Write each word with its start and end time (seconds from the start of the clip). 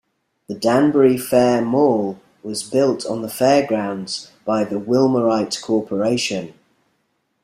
The 0.47 0.55
Danbury 0.55 1.15
Fair 1.15 1.61
Mall 1.63 2.19
was 2.41 2.63
built 2.63 3.05
on 3.05 3.21
the 3.21 3.29
fairgrounds 3.29 4.31
by 4.45 4.63
the 4.63 4.79
Wilmorite 4.79 5.61
Corporation. 5.61 6.55